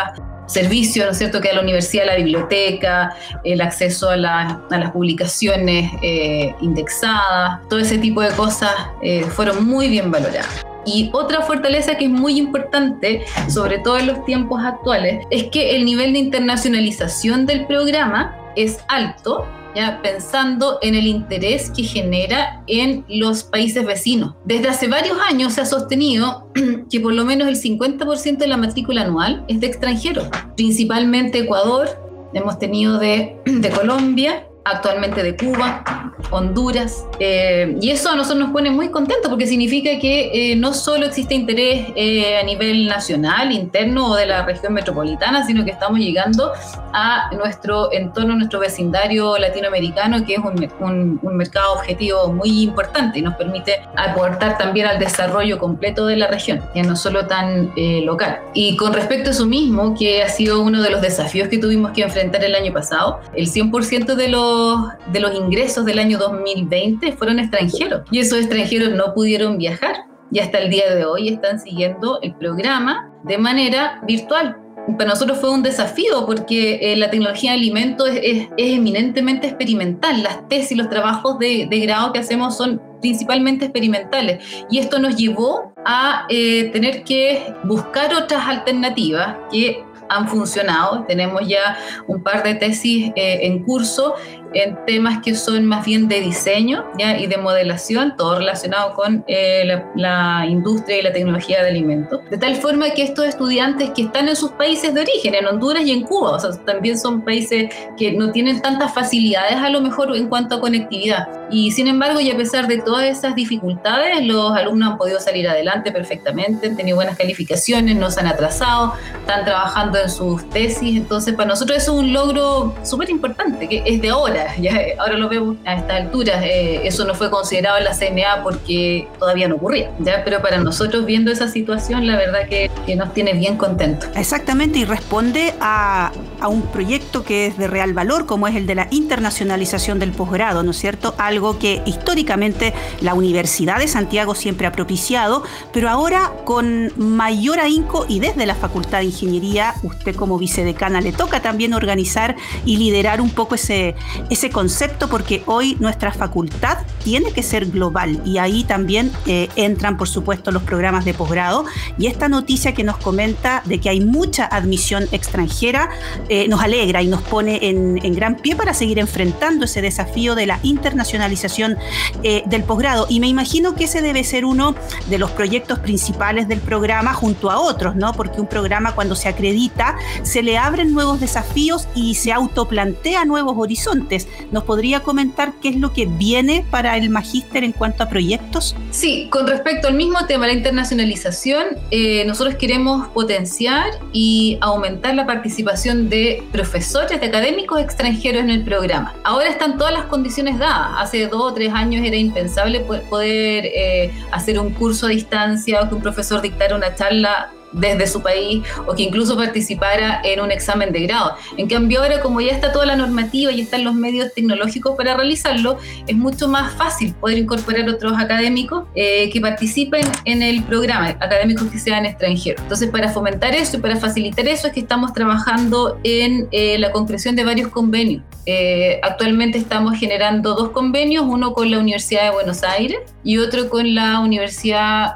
servicios, 0.46 1.06
¿no 1.06 1.12
es 1.12 1.18
cierto?, 1.18 1.40
que 1.40 1.48
a 1.48 1.54
la 1.54 1.60
universidad, 1.60 2.06
la 2.06 2.16
biblioteca, 2.16 3.14
el 3.44 3.60
acceso 3.60 4.10
a, 4.10 4.14
a 4.14 4.78
las 4.78 4.90
publicaciones 4.90 5.92
eh, 6.02 6.54
indexadas, 6.60 7.60
todo 7.68 7.78
ese 7.78 7.98
tipo 7.98 8.20
de 8.20 8.30
cosas 8.30 8.72
eh, 9.02 9.24
fueron 9.24 9.64
muy 9.64 9.88
bien 9.88 10.10
valoradas. 10.10 10.66
Y 10.84 11.10
otra 11.12 11.42
fortaleza 11.42 11.94
que 11.96 12.06
es 12.06 12.10
muy 12.10 12.38
importante, 12.38 13.24
sobre 13.48 13.78
todo 13.78 13.98
en 13.98 14.06
los 14.06 14.24
tiempos 14.24 14.62
actuales, 14.64 15.24
es 15.30 15.44
que 15.44 15.76
el 15.76 15.84
nivel 15.84 16.14
de 16.14 16.18
internacionalización 16.18 17.46
del 17.46 17.66
programa 17.66 18.34
es 18.56 18.80
alto 18.88 19.46
¿ya? 19.74 20.00
pensando 20.02 20.78
en 20.82 20.94
el 20.94 21.06
interés 21.06 21.70
que 21.70 21.82
genera 21.82 22.62
en 22.66 23.04
los 23.08 23.44
países 23.44 23.84
vecinos. 23.84 24.34
Desde 24.44 24.68
hace 24.68 24.88
varios 24.88 25.18
años 25.20 25.54
se 25.54 25.62
ha 25.62 25.66
sostenido 25.66 26.50
que 26.90 27.00
por 27.00 27.12
lo 27.12 27.24
menos 27.24 27.48
el 27.48 27.56
50% 27.56 28.38
de 28.38 28.46
la 28.46 28.56
matrícula 28.56 29.02
anual 29.02 29.44
es 29.48 29.60
de 29.60 29.66
extranjeros, 29.66 30.28
principalmente 30.56 31.40
Ecuador, 31.40 31.88
hemos 32.34 32.58
tenido 32.58 32.98
de, 32.98 33.36
de 33.44 33.70
Colombia, 33.70 34.46
actualmente 34.64 35.22
de 35.22 35.36
Cuba, 35.36 35.82
Honduras. 36.30 37.04
Eh, 37.18 37.76
y 37.80 37.90
eso 37.90 38.10
a 38.10 38.16
nosotros 38.16 38.40
nos 38.40 38.50
pone 38.50 38.70
muy 38.70 38.88
contentos 38.90 39.28
porque 39.28 39.46
significa 39.46 39.98
que 39.98 40.52
eh, 40.52 40.56
no 40.56 40.72
solo 40.74 41.06
existe 41.06 41.34
interés 41.34 41.88
eh, 41.96 42.38
a 42.38 42.42
nivel 42.42 42.86
nacional, 42.86 43.52
interno 43.52 44.10
o 44.10 44.16
de 44.16 44.26
la 44.26 44.44
región 44.44 44.72
metropolitana, 44.72 45.44
sino 45.46 45.64
que 45.64 45.70
estamos 45.70 45.98
llegando 45.98 46.52
a 46.92 47.30
nuestro 47.32 47.92
entorno, 47.92 48.34
nuestro 48.34 48.60
vecindario 48.60 49.38
latinoamericano, 49.38 50.24
que 50.24 50.34
es 50.34 50.40
un, 50.40 51.18
un, 51.22 51.36
mercado 51.36 51.74
objetivo 51.74 52.32
muy 52.32 52.64
importante 52.64 53.20
y 53.20 53.22
nos 53.22 53.34
permite 53.36 53.80
aportar 53.96 54.58
también 54.58 54.86
al 54.86 54.98
desarrollo 54.98 55.58
completo 55.58 56.06
de 56.06 56.16
la 56.16 56.26
región, 56.26 56.60
ya 56.74 56.82
no 56.82 56.96
solo 56.96 57.26
tan 57.26 57.72
local. 58.04 58.40
Y 58.52 58.76
con 58.76 58.92
respecto 58.92 59.30
a 59.30 59.32
eso 59.32 59.46
mismo, 59.46 59.94
que 59.98 60.22
ha 60.22 60.28
sido 60.28 60.60
uno 60.60 60.82
de 60.82 60.90
los 60.90 61.00
desafíos 61.00 61.48
que 61.48 61.56
tuvimos 61.56 61.92
que 61.92 62.02
enfrentar 62.02 62.44
el 62.44 62.54
año 62.54 62.72
pasado, 62.72 63.20
el 63.34 63.50
100% 63.50 64.14
de 64.14 64.28
los, 64.28 64.80
de 65.12 65.20
los 65.20 65.34
ingresos 65.34 65.84
del 65.84 65.98
año 65.98 66.09
2020 66.18 67.12
fueron 67.12 67.38
extranjeros 67.38 68.02
y 68.10 68.18
esos 68.18 68.38
extranjeros 68.38 68.90
no 68.90 69.14
pudieron 69.14 69.58
viajar 69.58 70.04
y 70.32 70.38
hasta 70.38 70.58
el 70.58 70.70
día 70.70 70.94
de 70.94 71.04
hoy 71.04 71.28
están 71.28 71.58
siguiendo 71.58 72.20
el 72.22 72.34
programa 72.34 73.10
de 73.24 73.38
manera 73.38 74.00
virtual. 74.06 74.56
Para 74.96 75.10
nosotros 75.10 75.38
fue 75.38 75.50
un 75.50 75.62
desafío 75.62 76.24
porque 76.26 76.78
eh, 76.80 76.96
la 76.96 77.10
tecnología 77.10 77.52
de 77.52 77.58
alimentos 77.58 78.08
es, 78.10 78.48
eminentemente 78.56 79.46
experimental. 79.46 80.22
Las 80.22 80.48
tesis 80.48 80.76
los 80.76 80.88
trabajos 80.88 81.38
de, 81.38 81.66
grado 81.66 82.12
que 82.12 82.18
hacemos 82.18 82.56
son 82.56 82.80
principalmente 83.00 83.66
experimentales. 83.66 84.42
Y 84.70 84.78
esto 84.78 84.98
nos 84.98 85.16
llevó 85.16 85.74
a 85.84 86.26
eh, 86.28 86.70
tener 86.72 87.04
que 87.04 87.52
buscar 87.64 88.14
otras 88.14 88.46
alternativas 88.46 89.36
que 89.50 89.82
han 90.08 90.28
funcionado. 90.28 91.04
Tenemos 91.04 91.46
ya 91.46 91.78
un 92.06 92.22
par 92.22 92.42
de 92.42 92.54
tesis 92.56 93.12
eh, 93.16 93.40
en 93.42 93.62
curso 93.62 94.14
en 94.54 94.76
temas 94.86 95.22
que 95.22 95.34
son 95.34 95.66
más 95.66 95.84
bien 95.84 96.08
de 96.08 96.20
diseño 96.20 96.84
¿ya? 96.98 97.18
y 97.18 97.26
de 97.26 97.36
modelación, 97.36 98.14
todo 98.16 98.38
relacionado 98.38 98.94
con 98.94 99.24
eh, 99.26 99.64
la, 99.94 100.46
industria 100.48 100.98
y 100.98 101.02
la 101.02 101.12
tecnología 101.12 101.62
de 101.62 101.68
alimentos. 101.68 102.20
De 102.30 102.38
tal 102.38 102.56
forma 102.56 102.90
que 102.90 103.02
estos 103.02 103.26
estudiantes 103.26 103.90
que 103.90 104.02
están 104.02 104.28
en 104.28 104.36
sus 104.36 104.50
países 104.52 104.94
de 104.94 105.02
origen, 105.02 105.34
en 105.34 105.46
Honduras 105.46 105.84
y 105.84 105.92
en 105.92 106.02
Cuba, 106.02 106.32
o 106.32 106.38
sea, 106.38 106.50
también 106.64 106.98
son 106.98 107.22
países 107.22 107.72
que 107.96 108.12
no 108.12 108.32
tienen 108.32 108.60
tantas 108.60 108.92
facilidades 108.92 109.56
a 109.56 109.68
lo 109.68 109.80
mejor 109.80 110.14
en 110.16 110.28
cuanto 110.28 110.56
a 110.56 110.60
conectividad. 110.60 111.28
Y 111.50 111.70
sin 111.72 111.88
embargo, 111.88 112.20
y 112.20 112.30
a 112.30 112.36
pesar 112.36 112.66
de 112.66 112.78
todas 112.78 113.04
esas 113.04 113.34
dificultades, 113.34 114.24
los 114.24 114.52
alumnos 114.52 114.92
han 114.92 114.98
podido 114.98 115.20
salir 115.20 115.48
adelante 115.48 115.92
perfectamente, 115.92 116.68
han 116.68 116.76
tenido 116.76 116.96
buenas 116.96 117.16
calificaciones, 117.16 117.96
no 117.96 118.10
se 118.10 118.20
han 118.20 118.26
atrasado, 118.26 118.94
están 119.20 119.44
trabajando 119.44 119.98
en 119.98 120.10
sus 120.10 120.48
tesis. 120.50 120.96
Entonces, 120.96 121.34
para 121.34 121.48
nosotros 121.50 121.78
eso 121.78 121.92
es 121.94 121.98
un 121.98 122.12
logro 122.12 122.74
súper 122.82 123.10
importante, 123.10 123.68
que 123.68 123.82
es 123.84 124.00
de 124.00 124.10
ahora 124.10 124.39
ahora 124.98 125.16
lo 125.16 125.28
vemos 125.28 125.56
a 125.64 125.74
esta 125.74 125.96
altura. 125.96 126.44
Eh, 126.44 126.80
eso 126.84 127.04
no 127.04 127.14
fue 127.14 127.30
considerado 127.30 127.78
en 127.78 127.84
la 127.84 127.94
CNA 127.94 128.42
porque 128.42 129.08
todavía 129.18 129.48
no 129.48 129.56
ocurría, 129.56 129.90
¿ya? 129.98 130.22
pero 130.24 130.40
para 130.42 130.58
nosotros 130.58 131.04
viendo 131.06 131.30
esa 131.30 131.48
situación, 131.48 132.06
la 132.06 132.16
verdad 132.16 132.48
que, 132.48 132.70
que 132.86 132.96
nos 132.96 133.12
tiene 133.14 133.32
bien 133.34 133.56
contentos. 133.56 134.08
Exactamente, 134.14 134.78
y 134.78 134.84
responde 134.84 135.54
a, 135.60 136.12
a, 136.40 136.48
un 136.48 136.62
proyecto 136.62 137.24
que 137.24 137.46
es 137.46 137.58
de 137.58 137.66
real 137.66 137.92
valor, 137.92 138.26
como 138.26 138.48
es 138.48 138.56
el 138.56 138.66
de 138.66 138.74
la 138.74 138.88
internacionalización 138.90 139.98
del 139.98 140.12
posgrado, 140.12 140.62
¿no 140.62 140.70
es 140.70 140.78
cierto? 140.78 141.14
Algo 141.18 141.58
que 141.58 141.82
históricamente 141.86 142.74
la 143.00 143.14
Universidad 143.14 143.78
de 143.78 143.88
Santiago 143.88 144.34
siempre 144.34 144.66
ha 144.66 144.72
propiciado, 144.72 145.42
pero 145.72 145.88
ahora 145.88 146.32
con 146.44 146.92
mayor 146.96 147.60
ahínco 147.60 148.06
y 148.08 148.20
desde 148.20 148.46
la 148.46 148.54
Facultad 148.54 148.98
de 148.98 149.06
Ingeniería, 149.06 149.74
usted 149.82 150.14
como 150.14 150.38
vicedecana 150.38 151.00
le 151.00 151.12
toca 151.12 151.40
también 151.40 151.74
organizar 151.74 152.36
y 152.64 152.76
liderar 152.76 153.20
un 153.20 153.30
poco 153.30 153.54
ese, 153.54 153.94
ese 154.30 154.50
concepto 154.50 155.08
porque 155.08 155.42
hoy 155.46 155.76
nuestra 155.80 156.12
facultad 156.12 156.78
tiene 157.04 157.32
que 157.32 157.42
ser 157.42 157.66
global 157.66 158.22
y 158.24 158.38
ahí 158.38 158.64
también 158.64 159.10
eh, 159.26 159.48
entran, 159.56 159.96
por 159.96 160.08
supuesto, 160.08 160.52
los 160.52 160.62
programas 160.62 161.04
de 161.04 161.14
posgrado. 161.14 161.64
Y 161.98 162.06
esta 162.06 162.28
noticia 162.28 162.72
que 162.72 162.84
nos 162.84 162.96
comenta 162.96 163.62
de 163.64 163.80
que 163.80 163.90
hay 163.90 164.00
mucha 164.00 164.46
admisión 164.46 165.08
extranjera 165.12 165.90
eh, 166.28 166.48
nos 166.48 166.60
alegra 166.60 167.02
y 167.02 167.06
nos 167.06 167.22
pone 167.22 167.58
en, 167.68 167.98
gran 168.14 168.36
pie 168.36 168.56
para 168.56 168.74
seguir 168.74 168.98
enfrentando 168.98 169.64
ese 169.64 169.82
desafío 169.82 170.34
de 170.34 170.46
la 170.46 170.58
internacionalización 170.62 171.76
eh, 172.22 172.42
del 172.46 172.64
posgrado. 172.64 173.06
Y 173.08 173.20
me 173.20 173.28
imagino 173.28 173.74
que 173.74 173.84
ese 173.84 174.02
debe 174.02 174.24
ser 174.24 174.44
uno 174.44 174.74
de 175.08 175.18
los 175.18 175.30
proyectos 175.30 175.78
principales 175.78 176.48
del 176.48 176.60
programa 176.60 177.14
junto 177.14 177.50
a 177.50 177.58
otros, 177.58 177.96
¿no? 177.96 178.12
Porque 178.12 178.40
un 178.40 178.46
programa 178.46 178.94
cuando 178.94 179.14
se 179.14 179.28
acredita 179.28 179.96
se 180.22 180.42
le 180.42 180.58
abren 180.58 180.92
nuevos 180.92 181.20
desafíos 181.20 181.88
y 181.94 182.14
se 182.14 182.32
autoplantea 182.32 183.24
nuevos 183.24 183.56
horizontes. 183.56 184.19
¿Nos 184.50 184.64
podría 184.64 185.00
comentar 185.00 185.54
qué 185.60 185.68
es 185.70 185.76
lo 185.76 185.92
que 185.92 186.06
viene 186.06 186.64
para 186.70 186.96
el 186.96 187.10
magíster 187.10 187.64
en 187.64 187.72
cuanto 187.72 188.02
a 188.02 188.08
proyectos? 188.08 188.74
Sí, 188.90 189.28
con 189.30 189.46
respecto 189.46 189.88
al 189.88 189.94
mismo 189.94 190.26
tema, 190.26 190.46
la 190.46 190.52
internacionalización, 190.52 191.64
eh, 191.90 192.24
nosotros 192.26 192.56
queremos 192.56 193.08
potenciar 193.08 193.86
y 194.12 194.58
aumentar 194.60 195.14
la 195.14 195.26
participación 195.26 196.08
de 196.08 196.42
profesores, 196.52 197.20
de 197.20 197.26
académicos 197.26 197.80
extranjeros 197.80 198.42
en 198.42 198.50
el 198.50 198.64
programa. 198.64 199.14
Ahora 199.24 199.48
están 199.48 199.78
todas 199.78 199.92
las 199.92 200.04
condiciones 200.04 200.58
dadas. 200.58 200.90
Hace 200.98 201.26
dos 201.26 201.52
o 201.52 201.54
tres 201.54 201.72
años 201.72 202.04
era 202.04 202.16
impensable 202.16 202.80
poder 202.80 203.66
eh, 203.66 204.12
hacer 204.32 204.58
un 204.58 204.70
curso 204.70 205.06
a 205.06 205.10
distancia 205.10 205.80
o 205.82 205.88
que 205.88 205.94
un 205.94 206.02
profesor 206.02 206.40
dictara 206.42 206.76
una 206.76 206.94
charla 206.94 207.52
desde 207.72 208.06
su 208.06 208.22
país 208.22 208.62
o 208.86 208.94
que 208.94 209.02
incluso 209.04 209.36
participara 209.36 210.20
en 210.24 210.40
un 210.40 210.50
examen 210.50 210.92
de 210.92 211.00
grado. 211.06 211.34
En 211.56 211.68
cambio 211.68 212.02
ahora 212.02 212.20
como 212.20 212.40
ya 212.40 212.52
está 212.52 212.72
toda 212.72 212.86
la 212.86 212.96
normativa 212.96 213.52
y 213.52 213.60
están 213.60 213.84
los 213.84 213.94
medios 213.94 214.32
tecnológicos 214.34 214.96
para 214.96 215.16
realizarlo, 215.16 215.78
es 216.06 216.16
mucho 216.16 216.48
más 216.48 216.74
fácil 216.74 217.14
poder 217.14 217.38
incorporar 217.38 217.88
otros 217.88 218.14
académicos 218.18 218.84
eh, 218.94 219.30
que 219.30 219.40
participen 219.40 220.04
en 220.24 220.42
el 220.42 220.62
programa, 220.64 221.08
académicos 221.08 221.68
que 221.68 221.78
sean 221.78 222.06
extranjeros. 222.06 222.60
Entonces 222.62 222.90
para 222.90 223.10
fomentar 223.10 223.54
eso 223.54 223.76
y 223.76 223.80
para 223.80 223.96
facilitar 223.96 224.46
eso 224.48 224.68
es 224.68 224.72
que 224.72 224.80
estamos 224.80 225.12
trabajando 225.12 225.98
en 226.04 226.48
eh, 226.50 226.78
la 226.78 226.90
concreción 226.92 227.36
de 227.36 227.44
varios 227.44 227.68
convenios. 227.68 228.22
Eh, 228.46 228.98
actualmente 229.02 229.58
estamos 229.58 229.98
generando 229.98 230.54
dos 230.54 230.70
convenios, 230.70 231.24
uno 231.28 231.52
con 231.52 231.70
la 231.70 231.78
Universidad 231.78 232.24
de 232.24 232.30
Buenos 232.30 232.64
Aires 232.64 232.98
y 233.22 233.38
otro 233.38 233.68
con 233.68 233.94
la 233.94 234.20
Universidad 234.20 235.14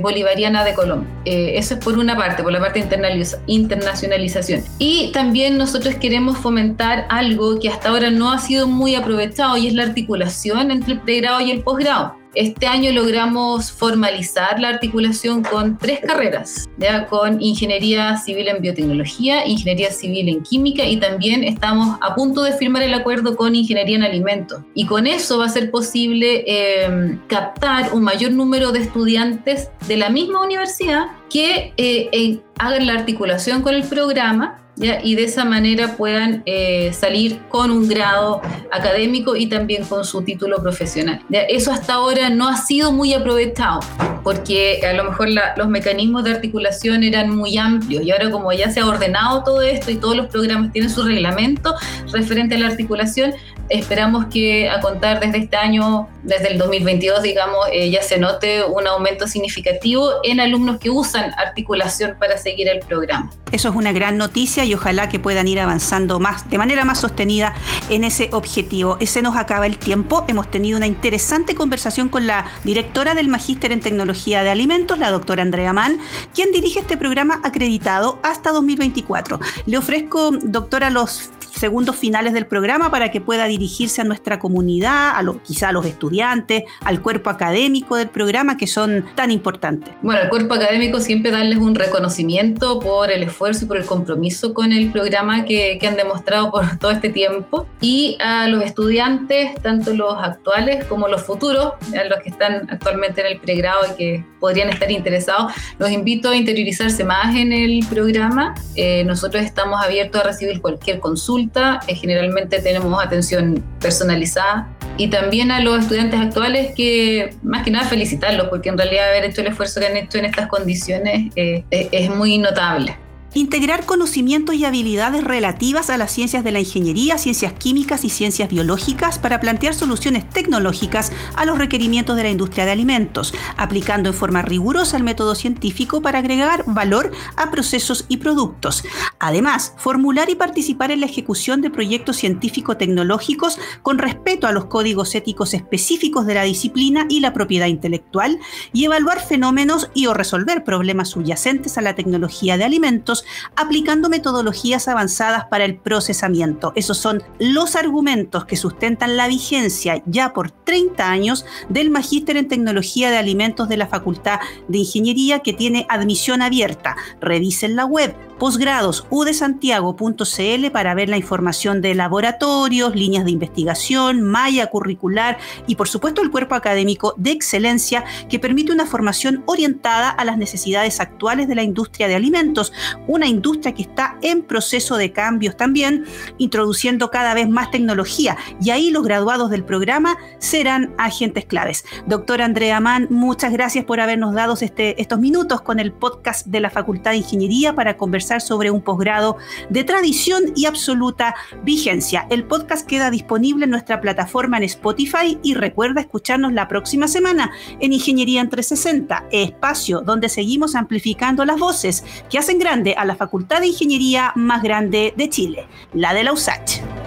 Bolivariana 0.00 0.64
de 0.64 0.74
Colombia. 0.74 1.08
eso 1.24 1.74
es 1.74 1.83
por 1.84 1.98
una 1.98 2.16
parte, 2.16 2.42
por 2.42 2.52
la 2.52 2.60
parte 2.60 2.82
de 2.82 3.26
internacionalización. 3.46 4.64
Y 4.78 5.12
también 5.12 5.58
nosotros 5.58 5.94
queremos 5.96 6.38
fomentar 6.38 7.06
algo 7.10 7.58
que 7.60 7.68
hasta 7.68 7.90
ahora 7.90 8.10
no 8.10 8.32
ha 8.32 8.38
sido 8.38 8.66
muy 8.66 8.94
aprovechado 8.94 9.56
y 9.56 9.68
es 9.68 9.74
la 9.74 9.84
articulación 9.84 10.70
entre 10.70 10.94
el 10.94 11.00
pregrado 11.00 11.40
y 11.40 11.50
el 11.50 11.62
posgrado. 11.62 12.23
Este 12.34 12.66
año 12.66 12.90
logramos 12.92 13.70
formalizar 13.70 14.58
la 14.58 14.68
articulación 14.70 15.42
con 15.42 15.78
tres 15.78 16.00
carreras, 16.00 16.68
ya 16.78 17.06
con 17.06 17.40
ingeniería 17.40 18.16
civil 18.16 18.48
en 18.48 18.60
biotecnología, 18.60 19.46
ingeniería 19.46 19.92
civil 19.92 20.28
en 20.28 20.42
química 20.42 20.84
y 20.84 20.96
también 20.96 21.44
estamos 21.44 21.96
a 22.00 22.14
punto 22.14 22.42
de 22.42 22.52
firmar 22.52 22.82
el 22.82 22.94
acuerdo 22.94 23.36
con 23.36 23.54
ingeniería 23.54 23.96
en 23.96 24.02
alimentos. 24.02 24.62
Y 24.74 24.86
con 24.86 25.06
eso 25.06 25.38
va 25.38 25.46
a 25.46 25.48
ser 25.48 25.70
posible 25.70 26.44
eh, 26.46 27.18
captar 27.28 27.92
un 27.94 28.02
mayor 28.02 28.32
número 28.32 28.72
de 28.72 28.80
estudiantes 28.80 29.70
de 29.86 29.96
la 29.96 30.10
misma 30.10 30.42
universidad 30.42 31.06
que 31.30 31.72
eh, 31.76 32.40
hagan 32.58 32.86
la 32.86 32.94
articulación 32.94 33.62
con 33.62 33.74
el 33.74 33.84
programa 33.84 34.63
y 34.76 35.14
de 35.14 35.24
esa 35.24 35.44
manera 35.44 35.96
puedan 35.96 36.42
eh, 36.46 36.92
salir 36.92 37.40
con 37.48 37.70
un 37.70 37.88
grado 37.88 38.42
académico 38.72 39.36
y 39.36 39.46
también 39.46 39.84
con 39.84 40.04
su 40.04 40.22
título 40.22 40.60
profesional. 40.60 41.20
Eso 41.30 41.70
hasta 41.70 41.94
ahora 41.94 42.30
no 42.30 42.48
ha 42.48 42.56
sido 42.56 42.92
muy 42.92 43.14
aprovechado 43.14 43.80
porque 44.24 44.80
a 44.84 44.94
lo 44.94 45.04
mejor 45.04 45.28
los 45.56 45.68
mecanismos 45.68 46.24
de 46.24 46.32
articulación 46.32 47.04
eran 47.04 47.36
muy 47.36 47.58
amplios 47.58 48.02
y 48.02 48.10
ahora 48.10 48.30
como 48.30 48.50
ya 48.52 48.70
se 48.70 48.80
ha 48.80 48.86
ordenado 48.86 49.44
todo 49.44 49.60
esto 49.60 49.90
y 49.90 49.96
todos 49.96 50.16
los 50.16 50.26
programas 50.26 50.72
tienen 50.72 50.90
su 50.90 51.04
reglamento 51.04 51.74
referente 52.10 52.54
a 52.54 52.58
la 52.58 52.68
articulación, 52.68 53.34
esperamos 53.68 54.26
que 54.26 54.68
a 54.68 54.80
contar 54.80 55.20
desde 55.20 55.38
este 55.38 55.56
año, 55.56 56.08
desde 56.22 56.52
el 56.52 56.58
2022, 56.58 57.22
digamos, 57.22 57.58
eh, 57.72 57.90
ya 57.90 58.02
se 58.02 58.18
note 58.18 58.64
un 58.64 58.86
aumento 58.86 59.26
significativo 59.26 60.10
en 60.22 60.40
alumnos 60.40 60.78
que 60.78 60.90
usan 60.90 61.32
articulación 61.36 62.16
para 62.18 62.38
seguir 62.38 62.68
el 62.68 62.80
programa. 62.80 63.30
Eso 63.52 63.68
es 63.68 63.74
una 63.76 63.92
gran 63.92 64.16
noticia 64.16 64.64
y 64.64 64.74
ojalá 64.74 65.08
que 65.08 65.18
puedan 65.18 65.46
ir 65.48 65.60
avanzando 65.60 66.18
más, 66.18 66.48
de 66.50 66.58
manera 66.58 66.84
más 66.84 67.00
sostenida 67.00 67.54
en 67.90 68.04
ese 68.04 68.30
objetivo. 68.32 68.96
Ese 69.00 69.22
nos 69.22 69.36
acaba 69.36 69.66
el 69.66 69.78
tiempo. 69.78 70.24
Hemos 70.28 70.50
tenido 70.50 70.76
una 70.76 70.86
interesante 70.86 71.54
conversación 71.54 72.08
con 72.08 72.26
la 72.26 72.46
directora 72.64 73.14
del 73.14 73.28
Magíster 73.28 73.70
en 73.70 73.80
Tecnología 73.80 74.13
de 74.14 74.50
Alimentos, 74.50 74.98
la 74.98 75.10
doctora 75.10 75.42
Andrea 75.42 75.72
Mann, 75.72 75.98
quien 76.32 76.52
dirige 76.52 76.80
este 76.80 76.96
programa 76.96 77.40
acreditado 77.42 78.20
hasta 78.22 78.52
2024. 78.52 79.40
Le 79.66 79.76
ofrezco, 79.76 80.30
doctora, 80.30 80.88
los 80.88 81.30
segundos 81.56 81.96
finales 81.96 82.32
del 82.32 82.46
programa 82.46 82.90
para 82.90 83.10
que 83.10 83.20
pueda 83.20 83.46
dirigirse 83.46 84.00
a 84.00 84.04
nuestra 84.04 84.38
comunidad, 84.38 85.16
a 85.16 85.22
los, 85.22 85.36
quizá 85.38 85.68
a 85.68 85.72
los 85.72 85.86
estudiantes, 85.86 86.64
al 86.80 87.00
cuerpo 87.00 87.30
académico 87.30 87.96
del 87.96 88.08
programa 88.08 88.56
que 88.56 88.66
son 88.66 89.04
tan 89.14 89.30
importantes. 89.30 89.94
Bueno, 90.02 90.22
al 90.22 90.28
cuerpo 90.28 90.54
académico 90.54 91.00
siempre 91.00 91.30
darles 91.30 91.58
un 91.58 91.74
reconocimiento 91.74 92.80
por 92.80 93.10
el 93.10 93.22
esfuerzo 93.22 93.64
y 93.64 93.68
por 93.68 93.76
el 93.76 93.86
compromiso 93.86 94.54
con 94.54 94.72
el 94.72 94.90
programa 94.90 95.44
que, 95.44 95.78
que 95.80 95.86
han 95.86 95.96
demostrado 95.96 96.50
por 96.50 96.64
todo 96.78 96.90
este 96.90 97.10
tiempo 97.10 97.66
y 97.80 98.16
a 98.20 98.48
los 98.48 98.62
estudiantes, 98.62 99.54
tanto 99.62 99.94
los 99.94 100.14
actuales 100.18 100.84
como 100.84 101.08
los 101.08 101.22
futuros, 101.22 101.72
a 101.98 102.04
los 102.04 102.20
que 102.22 102.30
están 102.30 102.66
actualmente 102.70 103.20
en 103.20 103.26
el 103.28 103.40
pregrado 103.40 103.80
y 103.92 103.96
que 103.96 104.24
podrían 104.40 104.68
estar 104.68 104.90
interesados, 104.90 105.52
los 105.78 105.90
invito 105.90 106.30
a 106.30 106.36
interiorizarse 106.36 107.04
más 107.04 107.34
en 107.34 107.52
el 107.52 107.84
programa. 107.88 108.54
Eh, 108.74 109.04
nosotros 109.04 109.42
estamos 109.42 109.82
abiertos 109.82 110.20
a 110.20 110.24
recibir 110.24 110.60
cualquier 110.60 111.00
consulta, 111.00 111.43
eh, 111.86 111.94
generalmente 111.94 112.60
tenemos 112.60 113.02
atención 113.02 113.62
personalizada 113.80 114.68
y 114.96 115.08
también 115.08 115.50
a 115.50 115.60
los 115.60 115.80
estudiantes 115.80 116.20
actuales 116.20 116.72
que 116.74 117.34
más 117.42 117.64
que 117.64 117.70
nada 117.70 117.88
felicitarlos 117.88 118.48
porque 118.48 118.68
en 118.68 118.78
realidad 118.78 119.08
haber 119.08 119.24
hecho 119.24 119.40
el 119.40 119.48
esfuerzo 119.48 119.80
que 119.80 119.86
han 119.86 119.96
hecho 119.96 120.18
en 120.18 120.26
estas 120.26 120.48
condiciones 120.48 121.32
eh, 121.36 121.64
es 121.70 122.10
muy 122.10 122.38
notable. 122.38 122.96
Integrar 123.36 123.84
conocimientos 123.84 124.54
y 124.54 124.64
habilidades 124.64 125.24
relativas 125.24 125.90
a 125.90 125.98
las 125.98 126.12
ciencias 126.12 126.44
de 126.44 126.52
la 126.52 126.60
ingeniería, 126.60 127.18
ciencias 127.18 127.52
químicas 127.52 128.04
y 128.04 128.08
ciencias 128.08 128.48
biológicas 128.48 129.18
para 129.18 129.40
plantear 129.40 129.74
soluciones 129.74 130.30
tecnológicas 130.30 131.10
a 131.34 131.44
los 131.44 131.58
requerimientos 131.58 132.16
de 132.16 132.22
la 132.22 132.30
industria 132.30 132.64
de 132.64 132.70
alimentos, 132.70 133.34
aplicando 133.56 134.08
en 134.08 134.14
forma 134.14 134.42
rigurosa 134.42 134.96
el 134.96 135.02
método 135.02 135.34
científico 135.34 136.00
para 136.00 136.20
agregar 136.20 136.62
valor 136.68 137.10
a 137.36 137.50
procesos 137.50 138.04
y 138.08 138.18
productos. 138.18 138.84
Además, 139.18 139.74
formular 139.78 140.30
y 140.30 140.36
participar 140.36 140.92
en 140.92 141.00
la 141.00 141.06
ejecución 141.06 141.60
de 141.60 141.70
proyectos 141.70 142.18
científico-tecnológicos 142.18 143.58
con 143.82 143.98
respeto 143.98 144.46
a 144.46 144.52
los 144.52 144.66
códigos 144.66 145.12
éticos 145.16 145.54
específicos 145.54 146.24
de 146.26 146.34
la 146.34 146.44
disciplina 146.44 147.06
y 147.08 147.18
la 147.18 147.32
propiedad 147.32 147.66
intelectual 147.66 148.38
y 148.72 148.84
evaluar 148.84 149.20
fenómenos 149.20 149.90
y 149.92 150.06
o 150.06 150.14
resolver 150.14 150.62
problemas 150.62 151.08
subyacentes 151.08 151.76
a 151.78 151.82
la 151.82 151.96
tecnología 151.96 152.56
de 152.56 152.62
alimentos 152.62 153.23
aplicando 153.56 154.08
metodologías 154.08 154.88
avanzadas 154.88 155.44
para 155.46 155.64
el 155.64 155.76
procesamiento. 155.76 156.72
Esos 156.76 156.98
son 156.98 157.22
los 157.38 157.76
argumentos 157.76 158.44
que 158.44 158.56
sustentan 158.56 159.16
la 159.16 159.28
vigencia 159.28 160.02
ya 160.06 160.32
por 160.32 160.50
30 160.50 161.08
años 161.08 161.44
del 161.68 161.90
Magíster 161.90 162.36
en 162.36 162.48
Tecnología 162.48 163.10
de 163.10 163.18
Alimentos 163.18 163.68
de 163.68 163.76
la 163.76 163.86
Facultad 163.86 164.40
de 164.68 164.78
Ingeniería 164.78 165.40
que 165.40 165.52
tiene 165.52 165.86
admisión 165.88 166.42
abierta. 166.42 166.96
Revisen 167.20 167.76
la 167.76 167.84
web 167.84 168.14
posgrados 168.44 169.06
udesantiago.cl 169.08 170.70
para 170.70 170.92
ver 170.92 171.08
la 171.08 171.16
información 171.16 171.80
de 171.80 171.94
laboratorios, 171.94 172.94
líneas 172.94 173.24
de 173.24 173.30
investigación, 173.30 174.20
malla 174.20 174.66
curricular 174.66 175.38
y 175.66 175.76
por 175.76 175.88
supuesto 175.88 176.20
el 176.20 176.30
cuerpo 176.30 176.54
académico 176.54 177.14
de 177.16 177.30
excelencia 177.30 178.04
que 178.28 178.38
permite 178.38 178.70
una 178.70 178.84
formación 178.84 179.42
orientada 179.46 180.10
a 180.10 180.26
las 180.26 180.36
necesidades 180.36 181.00
actuales 181.00 181.48
de 181.48 181.54
la 181.54 181.62
industria 181.62 182.06
de 182.06 182.16
alimentos, 182.16 182.74
una 183.06 183.26
industria 183.26 183.72
que 183.72 183.80
está 183.80 184.18
en 184.20 184.42
proceso 184.42 184.98
de 184.98 185.10
cambios 185.10 185.56
también, 185.56 186.04
introduciendo 186.36 187.10
cada 187.10 187.32
vez 187.32 187.48
más 187.48 187.70
tecnología 187.70 188.36
y 188.60 188.68
ahí 188.68 188.90
los 188.90 189.04
graduados 189.04 189.48
del 189.48 189.64
programa 189.64 190.18
serán 190.38 190.94
agentes 190.98 191.46
claves. 191.46 191.86
Doctora 192.06 192.44
Andrea 192.44 192.78
Mann, 192.78 193.06
muchas 193.08 193.54
gracias 193.54 193.86
por 193.86 194.00
habernos 194.00 194.34
dado 194.34 194.52
este, 194.60 195.00
estos 195.00 195.18
minutos 195.18 195.62
con 195.62 195.80
el 195.80 195.94
podcast 195.94 196.46
de 196.46 196.60
la 196.60 196.68
Facultad 196.68 197.12
de 197.12 197.16
Ingeniería 197.16 197.74
para 197.74 197.96
sobre 198.40 198.70
un 198.70 198.82
posgrado 198.82 199.36
de 199.70 199.84
tradición 199.84 200.52
y 200.54 200.66
absoluta 200.66 201.34
vigencia. 201.62 202.26
El 202.30 202.44
podcast 202.44 202.86
queda 202.86 203.10
disponible 203.10 203.64
en 203.64 203.70
nuestra 203.70 204.00
plataforma 204.00 204.58
en 204.58 204.64
Spotify 204.64 205.38
y 205.42 205.54
recuerda 205.54 206.00
escucharnos 206.00 206.52
la 206.52 206.68
próxima 206.68 207.08
semana 207.08 207.52
en 207.80 207.92
Ingeniería 207.92 208.40
en 208.40 208.50
360, 208.50 209.26
espacio 209.30 210.00
donde 210.00 210.28
seguimos 210.28 210.74
amplificando 210.74 211.44
las 211.44 211.58
voces 211.58 212.04
que 212.30 212.38
hacen 212.38 212.58
grande 212.58 212.94
a 212.94 213.04
la 213.04 213.16
Facultad 213.16 213.60
de 213.60 213.68
Ingeniería 213.68 214.32
más 214.34 214.62
grande 214.62 215.14
de 215.16 215.28
Chile, 215.28 215.66
la 215.92 216.14
de 216.14 216.24
la 216.24 216.32
USACH. 216.32 217.03